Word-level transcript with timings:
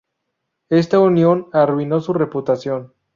Esta 0.71 0.97
unión 0.99 1.47
arruinó 1.53 2.01
su 2.01 2.11
reputación. 2.13 2.91